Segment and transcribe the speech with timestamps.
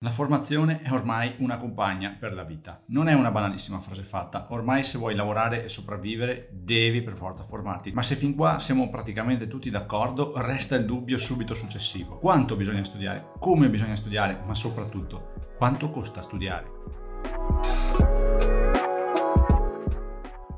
[0.00, 2.84] La formazione è ormai una compagna per la vita.
[2.86, 7.42] Non è una banalissima frase fatta, ormai se vuoi lavorare e sopravvivere devi per forza
[7.42, 7.90] formarti.
[7.90, 12.18] Ma se fin qua siamo praticamente tutti d'accordo, resta il dubbio subito successivo.
[12.18, 13.32] Quanto bisogna studiare?
[13.40, 14.40] Come bisogna studiare?
[14.46, 18.17] Ma soprattutto, quanto costa studiare?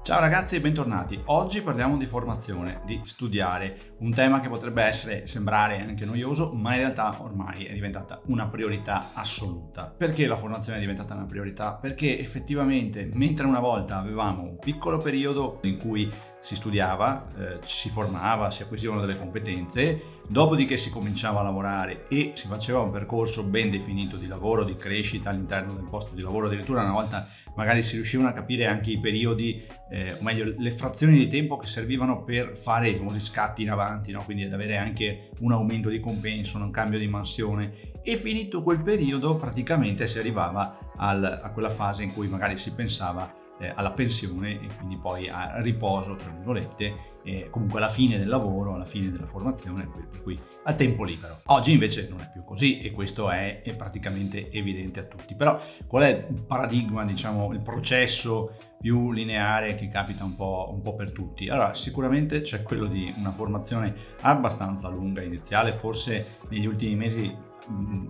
[0.02, 1.20] Ciao ragazzi e bentornati.
[1.26, 6.72] Oggi parliamo di formazione, di studiare, un tema che potrebbe essere, sembrare anche noioso, ma
[6.72, 9.92] in realtà ormai è diventata una priorità assoluta.
[9.94, 11.74] Perché la formazione è diventata una priorità?
[11.74, 17.90] Perché effettivamente, mentre una volta avevamo un piccolo periodo in cui si studiava, eh, si
[17.90, 23.42] formava, si acquisivano delle competenze, dopodiché si cominciava a lavorare e si faceva un percorso
[23.42, 27.82] ben definito di lavoro, di crescita all'interno del posto di lavoro, addirittura una volta magari
[27.82, 31.66] si riuscivano a capire anche i periodi, eh, o meglio le frazioni di tempo che
[31.66, 34.24] servivano per fare i famosi scatti in avanti, no?
[34.24, 38.82] quindi ad avere anche un aumento di compenso, un cambio di mansione e finito quel
[38.82, 43.92] periodo praticamente si arrivava al, a quella fase in cui magari si pensava eh, alla
[43.92, 48.86] pensione e quindi poi a riposo, tra virgolette, eh, comunque alla fine del lavoro, alla
[48.86, 51.40] fine della formazione, per cui a tempo libero.
[51.46, 55.34] Oggi invece non è più così e questo è, è praticamente evidente a tutti.
[55.34, 60.80] Però qual è il paradigma, diciamo, il processo più lineare che capita un po', un
[60.80, 61.48] po' per tutti?
[61.48, 67.48] Allora, sicuramente c'è quello di una formazione abbastanza lunga iniziale, forse negli ultimi mesi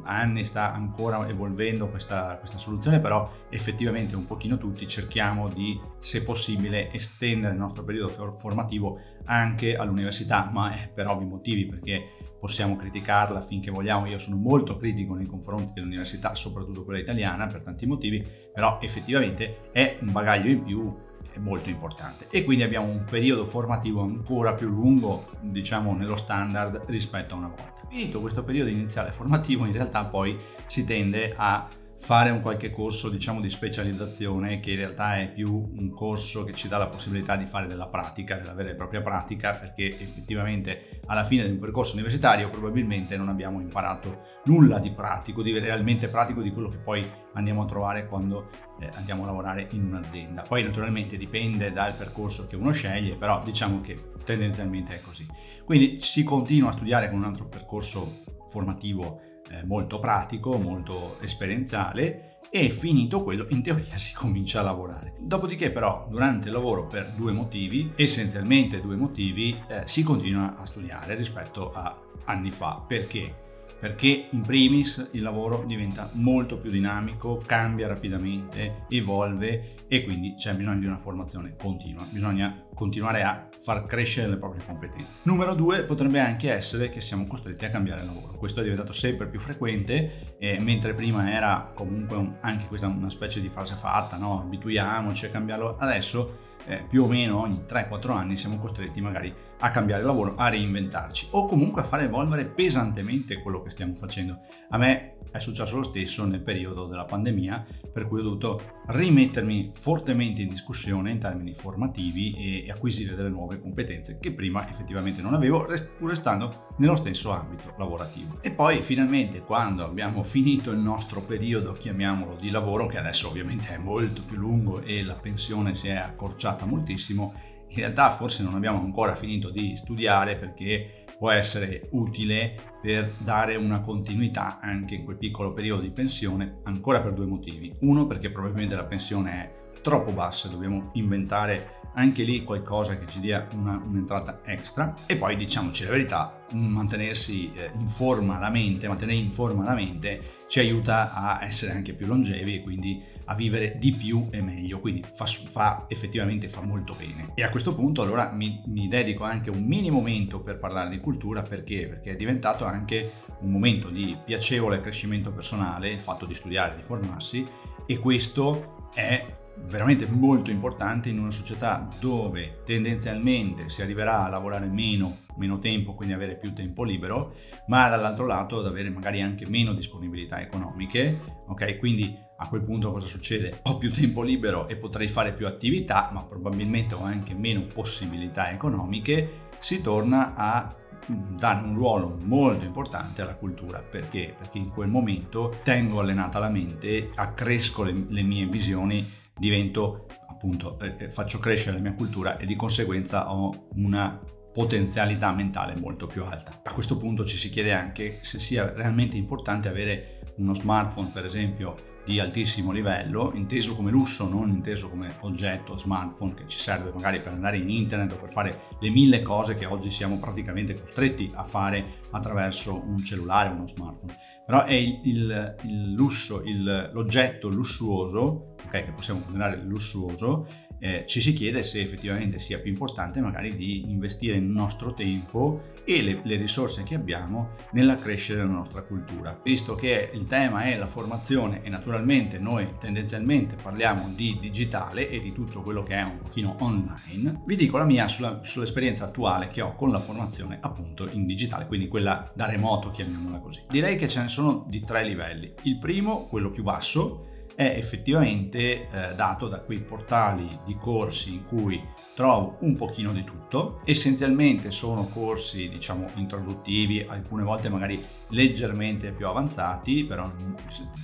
[0.05, 6.23] anni sta ancora evolvendo questa, questa, soluzione, però effettivamente un pochino tutti cerchiamo di, se
[6.23, 12.03] possibile, estendere il nostro periodo formativo anche all'università, ma è per ovvi motivi, perché
[12.39, 17.62] possiamo criticarla finché vogliamo, io sono molto critico nei confronti dell'università, soprattutto quella italiana, per
[17.62, 22.27] tanti motivi, però effettivamente è un bagaglio in più molto importante.
[22.31, 27.48] E quindi abbiamo un periodo formativo ancora più lungo diciamo nello standard rispetto a una
[27.48, 30.38] volta finito questo periodo iniziale formativo in realtà poi
[30.69, 31.69] si tende a
[32.01, 36.55] fare un qualche corso diciamo di specializzazione che in realtà è più un corso che
[36.55, 41.01] ci dà la possibilità di fare della pratica, della vera e propria pratica perché effettivamente
[41.07, 46.08] alla fine di un percorso universitario probabilmente non abbiamo imparato nulla di pratico, di realmente
[46.08, 48.48] pratico di quello che poi andiamo a trovare quando
[48.80, 50.42] eh, andiamo a lavorare in un'azienda.
[50.42, 55.27] Poi naturalmente dipende dal percorso che uno sceglie, però diciamo che tendenzialmente è così.
[55.64, 62.38] Quindi si continua a studiare con un altro percorso formativo eh, molto pratico, molto esperienziale
[62.50, 65.14] e finito quello in teoria si comincia a lavorare.
[65.18, 70.66] Dopodiché però durante il lavoro per due motivi, essenzialmente due motivi, eh, si continua a
[70.66, 72.83] studiare rispetto a anni fa.
[72.86, 73.48] Perché?
[73.80, 80.55] Perché in primis il lavoro diventa molto più dinamico, cambia rapidamente, evolve e quindi c'è
[80.55, 85.20] bisogno di una formazione continua, bisogna continuare a far crescere le proprie competenze.
[85.23, 89.27] Numero due potrebbe anche essere che siamo costretti a cambiare lavoro, questo è diventato sempre
[89.27, 94.18] più frequente, eh, mentre prima era comunque un, anche questa una specie di frase fatta,
[94.18, 94.41] no?
[94.41, 99.49] abituiamoci a cambiarlo, adesso eh, più o meno ogni 3-4 anni siamo costretti magari a
[99.69, 104.39] cambiare lavoro, a reinventarci o comunque a fare evolvere pesantemente quello che stiamo facendo.
[104.71, 109.71] A me è successo lo stesso nel periodo della pandemia, per cui ho dovuto rimettermi
[109.73, 115.35] fortemente in discussione in termini formativi e acquisire delle nuove competenze che prima effettivamente non
[115.35, 115.67] avevo,
[115.98, 118.39] pur restando nello stesso ambito lavorativo.
[118.41, 123.75] E poi finalmente quando abbiamo finito il nostro periodo, chiamiamolo di lavoro, che adesso ovviamente
[123.75, 127.35] è molto più lungo e la pensione si è accorciata moltissimo,
[127.70, 133.56] in realtà forse non abbiamo ancora finito di studiare perché può essere utile per dare
[133.56, 137.75] una continuità anche in quel piccolo periodo di pensione, ancora per due motivi.
[137.81, 143.20] Uno perché probabilmente la pensione è troppo bassa, dobbiamo inventare anche lì qualcosa che ci
[143.20, 144.94] dia una, un'entrata extra.
[145.06, 149.75] E poi diciamoci la verità mantenersi eh, in forma la mente mantenere in forma la
[149.75, 154.43] mente ci aiuta a essere anche più longevi e quindi a vivere di più e
[154.43, 154.81] meglio.
[154.81, 157.31] Quindi fa, fa effettivamente fa molto bene.
[157.34, 160.99] E a questo punto allora mi, mi dedico anche un mini momento per parlare di
[160.99, 161.87] cultura perché?
[161.87, 166.82] Perché è diventato anche un momento di piacevole crescimento personale il fatto di studiare di
[166.82, 167.47] formarsi
[167.87, 169.25] e questo è
[169.56, 175.94] veramente molto importante in una società dove tendenzialmente si arriverà a lavorare meno, meno tempo,
[175.94, 177.35] quindi avere più tempo libero,
[177.67, 181.79] ma dall'altro lato ad avere magari anche meno disponibilità economiche, ok?
[181.79, 183.61] Quindi a quel punto cosa succede?
[183.64, 188.50] Ho più tempo libero e potrei fare più attività, ma probabilmente ho anche meno possibilità
[188.50, 190.75] economiche, si torna a
[191.06, 194.35] dare un ruolo molto importante alla cultura perché?
[194.37, 200.79] Perché in quel momento tengo allenata la mente, accresco le, le mie visioni divento appunto,
[200.81, 204.21] eh, eh, faccio crescere la mia cultura e di conseguenza ho una
[204.53, 206.61] potenzialità mentale molto più alta.
[206.63, 211.25] A questo punto ci si chiede anche se sia realmente importante avere uno smartphone per
[211.25, 216.91] esempio di altissimo livello, inteso come lusso, non inteso come oggetto smartphone che ci serve
[216.93, 220.75] magari per andare in internet o per fare le mille cose che oggi siamo praticamente
[220.75, 224.17] costretti a fare attraverso un cellulare o uno smartphone.
[224.50, 230.49] Però è il, il, il lusso, l'oggetto lussuoso, okay, che possiamo considerare lussuoso,
[230.81, 235.69] eh, ci si chiede se effettivamente sia più importante magari di investire il nostro tempo
[235.85, 239.38] e le, le, risorse che abbiamo nella crescita della nostra cultura.
[239.43, 245.21] Visto che il tema è la formazione e naturalmente noi tendenzialmente parliamo di digitale e
[245.21, 249.49] di tutto quello che è un pochino online, vi dico la mia sulla, sull'esperienza attuale
[249.49, 253.62] che ho con la formazione appunto in digitale, quindi quella da remoto chiamiamola così.
[253.69, 255.53] Direi che ce ne sono di tre livelli.
[255.62, 257.30] Il primo, quello più basso,
[257.61, 261.79] è effettivamente eh, dato da quei portali di corsi in cui
[262.15, 263.83] trovo un pochino di tutto.
[263.85, 270.33] Essenzialmente sono corsi, diciamo, introduttivi, alcune volte magari leggermente più avanzati, però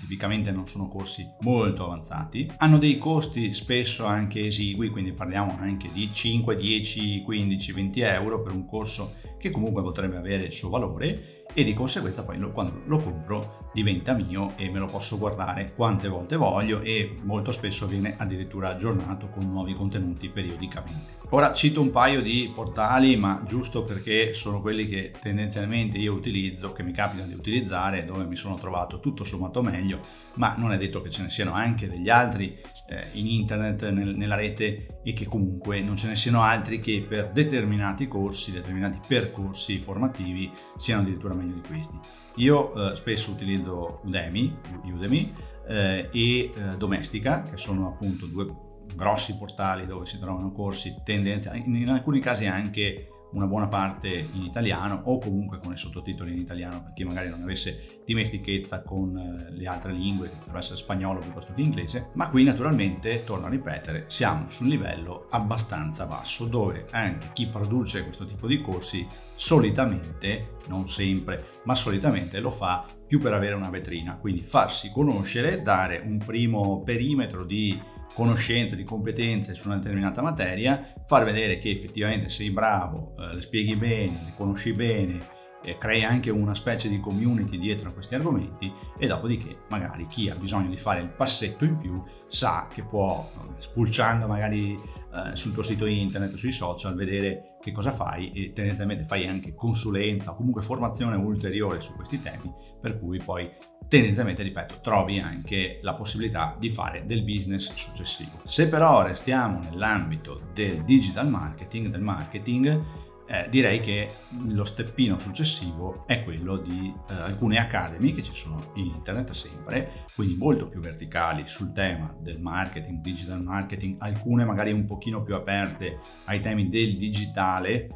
[0.01, 2.51] tipicamente non sono corsi molto avanzati.
[2.57, 8.41] Hanno dei costi spesso anche esigui, quindi parliamo anche di 5, 10, 15, 20 euro
[8.41, 12.51] per un corso che comunque potrebbe avere il suo valore e di conseguenza poi lo,
[12.51, 17.53] quando lo compro diventa mio e me lo posso guardare quante volte voglio e molto
[17.53, 21.25] spesso viene addirittura aggiornato con nuovi contenuti periodicamente.
[21.31, 26.73] Ora cito un paio di portali, ma giusto perché sono quelli che tendenzialmente io utilizzo,
[26.73, 30.01] che mi capita di utilizzare, dove mi sono trovato tutto sommato meglio,
[30.35, 32.57] ma non è detto che ce ne siano anche degli altri
[32.89, 37.05] eh, in internet, nel, nella rete e che comunque non ce ne siano altri che
[37.07, 41.99] per determinati corsi, determinati percorsi formativi siano addirittura meglio di questi.
[42.37, 45.35] Io eh, spesso utilizzo Udemy, Udemy
[45.69, 48.47] eh, e eh, Domestica, che sono appunto due
[48.95, 54.43] grossi portali dove si trovano corsi tendenziali, in alcuni casi anche una buona parte in
[54.43, 59.17] italiano o comunque con i sottotitoli in italiano per chi magari non avesse dimestichezza con
[59.17, 63.47] eh, le altre lingue, che potrebbe essere spagnolo piuttosto che inglese, ma qui naturalmente, torno
[63.47, 68.63] a ripetere, siamo su un livello abbastanza basso dove anche chi produce questo tipo di
[68.63, 74.91] corsi solitamente, non sempre, ma solitamente lo fa più per avere una vetrina, quindi farsi
[74.91, 77.79] conoscere, dare un primo perimetro di
[78.15, 83.41] conoscenze, di competenze su una determinata materia, far vedere che effettivamente sei bravo, eh, le
[83.41, 88.15] spieghi bene, le conosci bene, eh, crei anche una specie di community dietro a questi
[88.15, 92.83] argomenti e dopodiché magari chi ha bisogno di fare il passetto in più sa che
[92.83, 94.79] può, eh, spulciando magari
[95.17, 99.55] eh, sul tuo sito internet, sui social, vedere che cosa fai e tendenzialmente fai anche
[99.55, 103.51] consulenza o comunque formazione ulteriore su questi temi, per cui poi
[103.89, 108.41] tendenzialmente, ripeto, trovi anche la possibilità di fare del business successivo.
[108.45, 114.09] Se però restiamo nell'ambito del digital marketing, del marketing, eh, direi che
[114.47, 120.05] lo steppino successivo è quello di eh, alcune academy che ci sono in internet sempre,
[120.15, 125.35] quindi molto più verticali sul tema del marketing, digital marketing, alcune magari un pochino più
[125.35, 127.89] aperte ai temi del digitale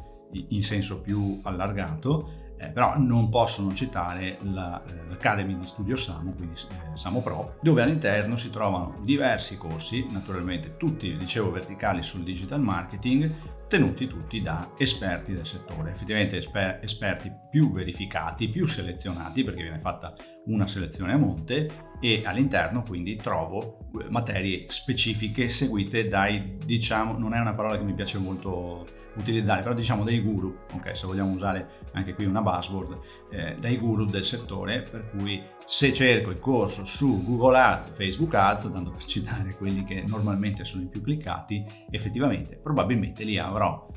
[0.49, 5.95] in senso più allargato eh, però non posso non citare la, eh, l'Academy di Studio
[5.95, 12.03] Samo, quindi eh, Samo Pro, dove all'interno si trovano diversi corsi, naturalmente tutti, dicevo, verticali
[12.03, 13.33] sul digital marketing,
[13.67, 19.79] tenuti tutti da esperti del settore, effettivamente esper- esperti più verificati, più selezionati, perché viene
[19.79, 20.13] fatta
[20.45, 27.33] una selezione a monte e all'interno quindi trovo eh, materie specifiche seguite dai, diciamo, non
[27.33, 31.33] è una parola che mi piace molto utilizzare, però diciamo dei guru, ok, se vogliamo
[31.33, 32.99] usare anche qui una buzzword,
[33.31, 38.33] eh, dai guru del settore, per cui se cerco il corso su Google Ads, Facebook
[38.33, 43.87] Ads, tanto per citare quelli che normalmente sono i più cliccati, effettivamente probabilmente lì avrò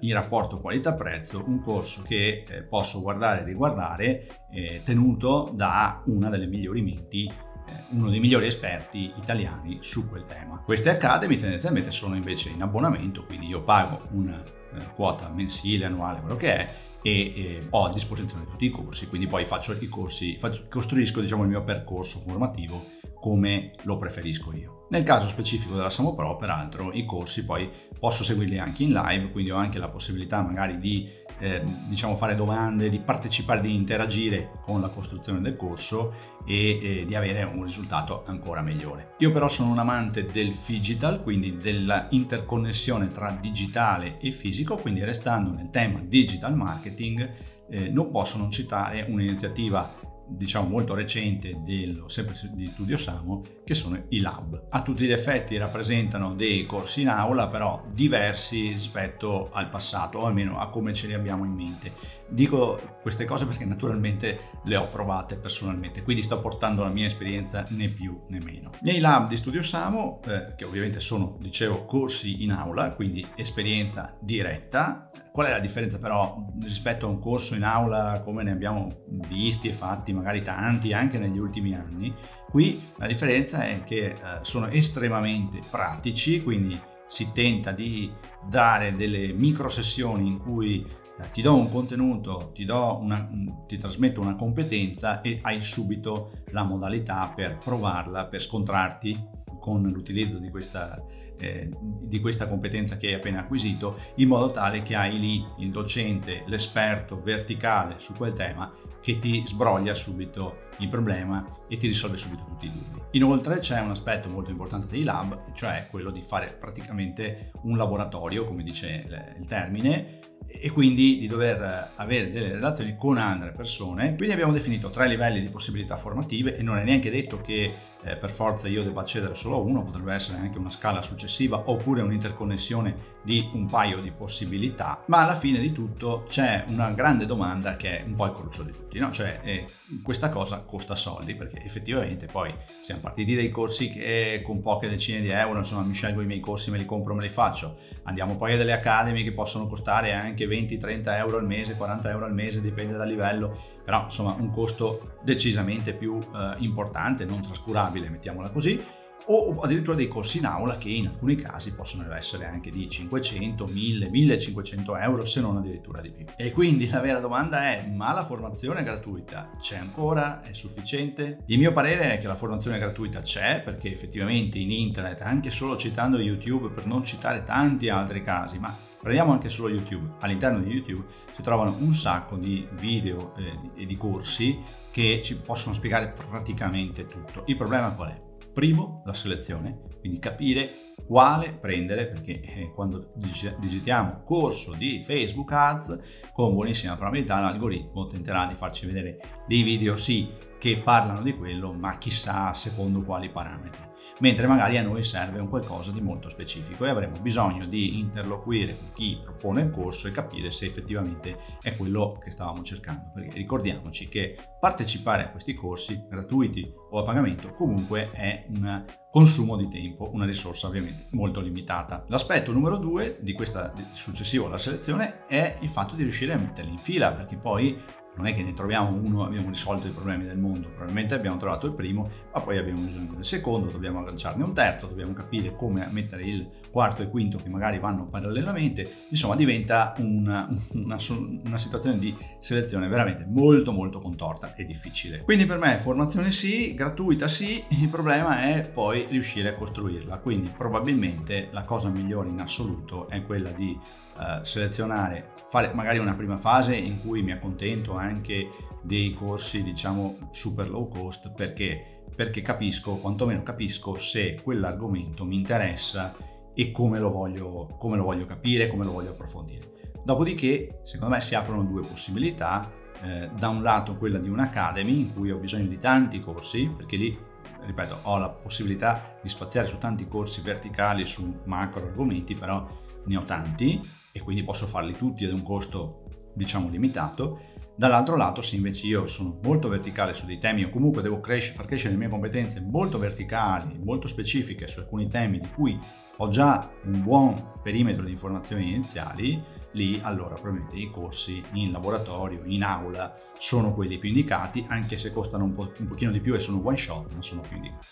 [0.00, 6.28] in rapporto qualità-prezzo un corso che eh, posso guardare e riguardare eh, tenuto da una
[6.28, 7.30] delle migliori menti
[7.66, 10.62] eh, uno dei migliori esperti italiani su quel tema.
[10.64, 16.20] Queste Academy tendenzialmente sono invece in abbonamento, quindi io pago una eh, quota mensile, annuale,
[16.20, 19.88] quello che è, e eh, ho a disposizione tutti i corsi, quindi poi faccio i
[19.88, 22.82] corsi, faccio, costruisco diciamo il mio percorso formativo
[23.14, 24.83] come lo preferisco io.
[24.94, 29.32] Nel caso specifico della Samo Pro, peraltro, i corsi poi posso seguirli anche in live,
[29.32, 31.08] quindi ho anche la possibilità magari di
[31.40, 36.14] eh, diciamo fare domande, di partecipare, di interagire con la costruzione del corso
[36.46, 39.14] e eh, di avere un risultato ancora migliore.
[39.18, 45.50] Io però sono un amante del digital, quindi dell'interconnessione tra digitale e fisico, quindi restando
[45.50, 47.32] nel tema digital marketing,
[47.68, 53.74] eh, non posso non citare un'iniziativa diciamo molto recente dello, sempre di Studio Samo che
[53.74, 54.66] sono i lab.
[54.70, 60.26] A tutti gli effetti rappresentano dei corsi in aula però diversi rispetto al passato o
[60.26, 64.88] almeno a come ce li abbiamo in mente Dico queste cose perché naturalmente le ho
[64.88, 68.70] provate personalmente, quindi sto portando la mia esperienza né più né meno.
[68.80, 74.16] Nei lab di Studio Samo, eh, che ovviamente sono, dicevo, corsi in aula, quindi esperienza
[74.20, 79.02] diretta, Qual è la differenza però rispetto a un corso in aula come ne abbiamo
[79.26, 82.14] visti e fatti magari tanti anche negli ultimi anni?
[82.48, 88.08] Qui la differenza è che eh, sono estremamente pratici, quindi si tenta di
[88.48, 93.28] dare delle micro sessioni in cui eh, ti do un contenuto, ti, do una,
[93.66, 99.20] ti trasmetto una competenza e hai subito la modalità per provarla, per scontrarti
[99.58, 101.02] con l'utilizzo di questa
[101.38, 105.70] eh, di questa competenza che hai appena acquisito, in modo tale che hai lì il
[105.70, 112.16] docente, l'esperto verticale su quel tema che ti sbroglia subito il problema e ti risolve
[112.16, 113.02] subito tutti i dubbi.
[113.12, 118.46] Inoltre c'è un aspetto molto importante dei lab, cioè quello di fare praticamente un laboratorio,
[118.46, 124.14] come dice il termine, e quindi di dover avere delle relazioni con altre persone.
[124.14, 127.72] Quindi abbiamo definito tre livelli di possibilità formative e non è neanche detto che
[128.04, 131.62] eh, per forza io debba accedere solo a uno, potrebbe essere anche una scala successiva
[131.66, 137.24] oppure un'interconnessione di un paio di possibilità, ma alla fine di tutto c'è una grande
[137.24, 139.10] domanda che è un po' il cruccio di tutti, no?
[139.12, 139.66] cioè eh,
[140.02, 145.20] questa cosa costa soldi perché effettivamente poi siamo partiti dai corsi che con poche decine
[145.20, 148.36] di euro, insomma mi scelgo i miei corsi, me li compro, me li faccio, andiamo
[148.36, 152.34] poi a delle academy che possono costare anche 20-30 euro al mese, 40 euro al
[152.34, 158.50] mese, dipende dal livello, però insomma un costo decisamente più eh, importante, non trascurabile, mettiamola
[158.50, 158.82] così,
[159.26, 163.66] o addirittura dei corsi in aula che in alcuni casi possono essere anche di 500,
[163.66, 166.26] 1000, 1500 euro se non addirittura di più.
[166.36, 170.42] E quindi la vera domanda è ma la formazione gratuita c'è ancora?
[170.42, 171.38] È sufficiente?
[171.46, 175.76] Il mio parere è che la formazione gratuita c'è perché effettivamente in internet, anche solo
[175.76, 180.14] citando YouTube per non citare tanti altri casi, ma Prendiamo anche solo YouTube.
[180.20, 181.04] All'interno di YouTube
[181.36, 184.58] si trovano un sacco di video eh, e di corsi
[184.90, 187.42] che ci possono spiegare praticamente tutto.
[187.44, 188.22] Il problema qual è?
[188.54, 193.12] Primo, la selezione, quindi capire quale prendere, perché eh, quando
[193.58, 195.98] digitiamo corso di Facebook Ads,
[196.32, 201.74] con buonissima probabilità l'algoritmo tenterà di farci vedere dei video sì che parlano di quello,
[201.74, 206.84] ma chissà secondo quali parametri mentre magari a noi serve un qualcosa di molto specifico
[206.84, 211.76] e avremo bisogno di interloquire con chi propone il corso e capire se effettivamente è
[211.76, 213.10] quello che stavamo cercando.
[213.14, 219.56] Perché ricordiamoci che partecipare a questi corsi gratuiti o a pagamento comunque è un consumo
[219.56, 222.04] di tempo, una risorsa ovviamente molto limitata.
[222.08, 226.70] L'aspetto numero due di questa successivo alla selezione è il fatto di riuscire a metterli
[226.72, 227.80] in fila perché poi
[228.16, 231.36] non è che ne troviamo uno e abbiamo risolto i problemi del mondo, probabilmente abbiamo
[231.36, 235.54] trovato il primo, ma poi abbiamo bisogno del secondo, dobbiamo agganciarne un terzo, dobbiamo capire
[235.56, 240.98] come mettere il quarto e quinto che magari vanno parallelamente, insomma diventa una, una,
[241.44, 245.22] una situazione di selezione veramente molto molto contorta e difficile.
[245.22, 250.52] Quindi per me formazione sì, gratuita sì, il problema è poi riuscire a costruirla, quindi
[250.56, 253.78] probabilmente la cosa migliore in assoluto è quella di
[254.16, 258.50] uh, selezionare, fare magari una prima fase in cui mi accontento anche
[258.82, 266.14] dei corsi diciamo super low cost perché, perché capisco, quantomeno capisco se quell'argomento mi interessa
[266.54, 269.72] e come lo voglio, come lo voglio capire, come lo voglio approfondire.
[270.04, 272.82] Dopodiché, secondo me si aprono due possibilità.
[273.02, 276.96] Eh, da un lato quella di un'academy in cui ho bisogno di tanti corsi, perché
[276.96, 277.18] lì,
[277.66, 282.66] ripeto, ho la possibilità di spaziare su tanti corsi verticali su macro argomenti, però
[283.06, 283.80] ne ho tanti
[284.12, 287.40] e quindi posso farli tutti ad un costo diciamo limitato.
[287.76, 291.56] Dall'altro lato, se invece io sono molto verticale su dei temi o comunque devo crescere,
[291.56, 295.76] far crescere le mie competenze molto verticali, molto specifiche su alcuni temi di cui
[296.18, 299.42] ho già un buon perimetro di informazioni iniziali,
[299.72, 305.10] lì allora probabilmente i corsi in laboratorio, in aula, sono quelli più indicati, anche se
[305.10, 307.86] costano un, po', un pochino di più e sono one shot, ma sono più indicati.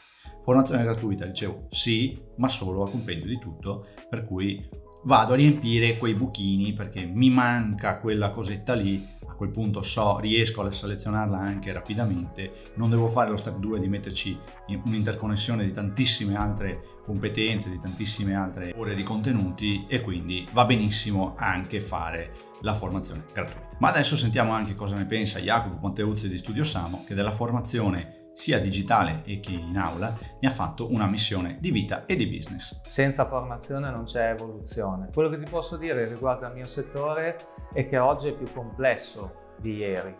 [0.45, 4.65] Formazione gratuita, dicevo sì, ma solo a compendio di tutto, per cui
[5.05, 10.19] vado a riempire quei buchini perché mi manca quella cosetta lì, a quel punto so,
[10.19, 14.39] riesco a selezionarla anche rapidamente, non devo fare lo step 2 di metterci
[14.85, 21.35] un'interconnessione di tantissime altre competenze, di tantissime altre ore di contenuti e quindi va benissimo
[21.37, 23.77] anche fare la formazione gratuita.
[23.79, 28.22] Ma adesso sentiamo anche cosa ne pensa Jacopo Ponteuzzi di Studio Samo che della formazione
[28.43, 32.27] sia digitale e che in aula, ne ha fatto una missione di vita e di
[32.27, 32.81] business.
[32.87, 35.11] Senza formazione non c'è evoluzione.
[35.15, 37.39] Quello che ti posso dire riguardo al mio settore
[37.73, 40.13] è che oggi è più complesso di ieri.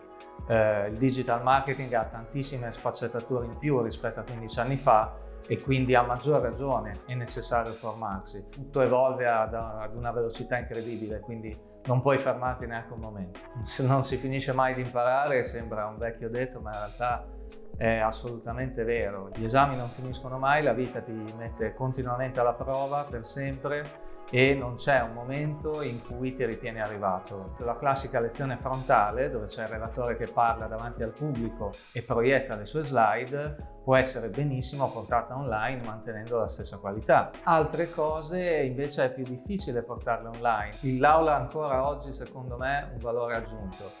[0.47, 5.59] Eh, il digital marketing ha tantissime sfaccettature in più rispetto a 15 anni fa e
[5.59, 8.45] quindi a maggior ragione è necessario formarsi.
[8.49, 11.53] Tutto evolve ad, ad una velocità incredibile, quindi
[11.87, 13.41] non puoi fermarti neanche un momento.
[13.79, 17.41] Non si finisce mai di imparare, sembra un vecchio detto, ma in realtà
[17.77, 19.29] è assolutamente vero.
[19.33, 24.55] Gli esami non finiscono mai, la vita ti mette continuamente alla prova per sempre e
[24.55, 27.55] non c'è un momento in cui ti ritieni arrivato.
[27.59, 32.55] La classica lezione frontale, dove c'è il relatore che parla davanti al pubblico e proietta
[32.55, 37.31] le sue slide, può essere benissimo portata online mantenendo la stessa qualità.
[37.43, 40.97] Altre cose invece è più difficile portarle online.
[40.97, 43.91] L'aula ancora oggi secondo me ha un valore aggiunto,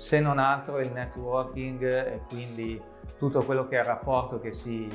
[0.00, 2.82] se non altro il networking e quindi
[3.18, 4.88] tutto quello che è il rapporto che si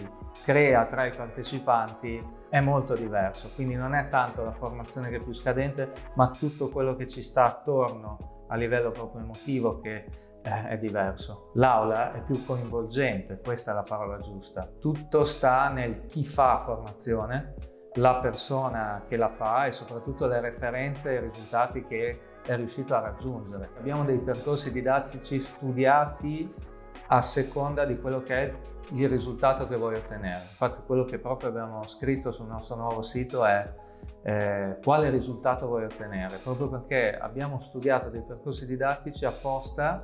[0.44, 2.20] crea tra i partecipanti
[2.50, 6.70] è molto diverso, quindi non è tanto la formazione che è più scadente, ma tutto
[6.70, 10.10] quello che ci sta attorno a livello proprio emotivo che
[10.42, 11.52] eh, è diverso.
[11.54, 14.68] L'aula è più coinvolgente, questa è la parola giusta.
[14.80, 17.54] Tutto sta nel chi fa formazione,
[17.98, 22.96] la persona che la fa e soprattutto le referenze e i risultati che è riuscito
[22.96, 23.70] a raggiungere.
[23.78, 26.54] Abbiamo dei percorsi didattici studiati
[27.08, 28.54] a seconda di quello che è
[28.92, 30.44] il risultato che vuoi ottenere.
[30.50, 33.74] Infatti quello che proprio abbiamo scritto sul nostro nuovo sito è
[34.24, 40.04] eh, quale risultato vuoi ottenere, proprio perché abbiamo studiato dei percorsi didattici apposta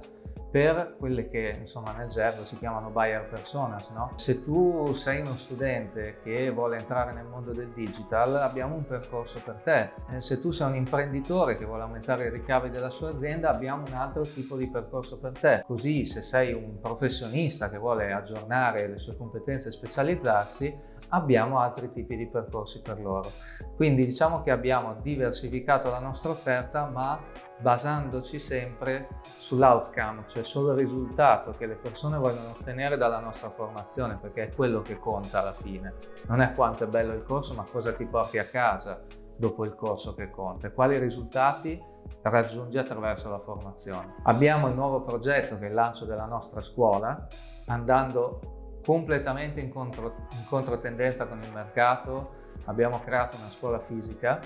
[0.51, 3.89] per quelle che insomma nel gergo si chiamano buyer personas.
[3.89, 4.11] No?
[4.15, 9.39] Se tu sei uno studente che vuole entrare nel mondo del digital, abbiamo un percorso
[9.43, 9.91] per te.
[10.11, 13.85] Eh, se tu sei un imprenditore che vuole aumentare i ricavi della sua azienda, abbiamo
[13.87, 15.63] un altro tipo di percorso per te.
[15.65, 21.91] Così se sei un professionista che vuole aggiornare le sue competenze e specializzarsi, abbiamo altri
[21.91, 23.31] tipi di percorsi per loro.
[23.75, 27.19] Quindi diciamo che abbiamo diversificato la nostra offerta, ma
[27.61, 34.49] basandoci sempre sull'outcome, cioè sul risultato che le persone vogliono ottenere dalla nostra formazione, perché
[34.49, 35.93] è quello che conta alla fine.
[36.27, 39.01] Non è quanto è bello il corso, ma cosa ti porti a casa
[39.35, 41.81] dopo il corso che conta e quali risultati
[42.23, 44.15] raggiungi attraverso la formazione.
[44.23, 47.27] Abbiamo il nuovo progetto che è il lancio della nostra scuola,
[47.65, 52.39] andando completamente in, contro, in controtendenza con il mercato.
[52.65, 54.39] Abbiamo creato una scuola fisica,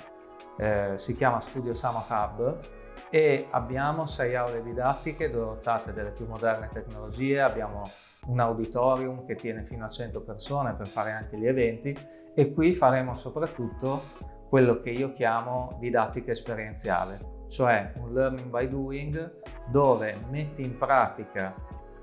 [0.58, 2.75] eh, si chiama Studio Sama Hub
[3.10, 7.89] e abbiamo sei aule didattiche dotate delle più moderne tecnologie, abbiamo
[8.27, 11.97] un auditorium che tiene fino a 100 persone per fare anche gli eventi
[12.34, 14.03] e qui faremo soprattutto
[14.49, 21.53] quello che io chiamo didattica esperienziale, cioè un learning by doing dove metti in pratica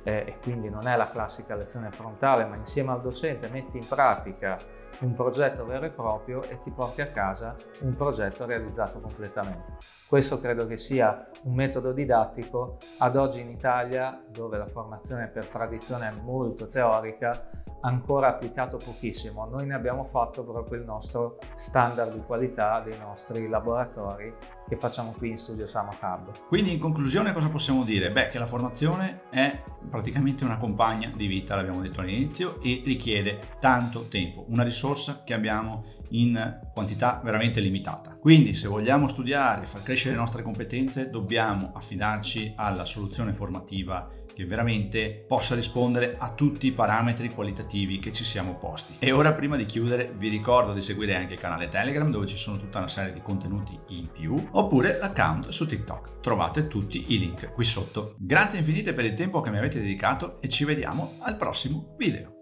[0.02, 3.86] eh, e quindi non è la classica lezione frontale, ma insieme al docente metti in
[3.86, 4.58] pratica
[5.00, 9.78] un progetto vero e proprio e ti porti a casa un progetto realizzato completamente.
[10.06, 15.46] Questo credo che sia un metodo didattico ad oggi in Italia, dove la formazione per
[15.46, 17.48] tradizione è molto teorica,
[17.82, 19.46] ancora applicato pochissimo.
[19.46, 24.34] Noi ne abbiamo fatto proprio il nostro standard di qualità dei nostri laboratori
[24.68, 26.46] che facciamo qui in Studio Sama Hub.
[26.48, 28.10] Quindi in conclusione cosa possiamo dire?
[28.10, 33.40] Beh, che la formazione è praticamente una compagna di vita, l'abbiamo detto all'inizio, e richiede
[33.60, 38.16] tanto tempo, una risorsa che abbiamo in quantità veramente limitata.
[38.18, 44.44] Quindi se vogliamo studiare far crescere le nostre competenze dobbiamo affidarci alla soluzione formativa che
[44.46, 48.96] veramente possa rispondere a tutti i parametri qualitativi che ci siamo posti.
[48.98, 52.36] E ora prima di chiudere vi ricordo di seguire anche il canale Telegram dove ci
[52.36, 56.20] sono tutta una serie di contenuti in più oppure l'account su TikTok.
[56.20, 58.14] Trovate tutti i link qui sotto.
[58.18, 62.41] Grazie infinite per il tempo che mi avete dedicato e ci vediamo al prossimo video.